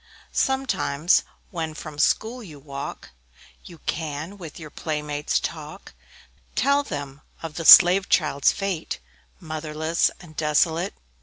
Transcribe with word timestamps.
Sometimes, 0.31 1.21
when 1.51 1.75
from 1.75 1.99
school 1.99 2.41
you 2.41 2.57
walk, 2.57 3.11
You 3.65 3.77
can 3.85 4.39
with 4.39 4.59
your 4.59 4.71
playmates 4.71 5.39
talk, 5.39 5.93
Tell 6.55 6.81
them 6.81 7.21
of 7.43 7.53
the 7.53 7.65
slave 7.65 8.09
child's 8.09 8.51
fate, 8.51 8.97
Motherless 9.39 10.09
and 10.19 10.35
desolate. 10.35 10.95